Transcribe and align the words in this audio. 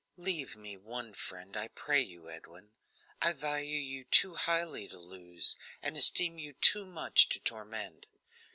"Leave 0.17 0.55
me 0.55 0.75
one 0.75 1.13
friend, 1.13 1.55
I 1.55 1.67
pray 1.67 2.01
you, 2.01 2.27
Edwin. 2.27 2.71
I 3.21 3.33
value 3.33 3.77
you 3.77 4.03
too 4.05 4.33
highly 4.33 4.87
to 4.87 4.97
lose, 4.97 5.57
and 5.79 5.95
esteem 5.95 6.39
you 6.39 6.53
too 6.53 6.87
much 6.87 7.29
to 7.29 7.39
torment. 7.39 8.07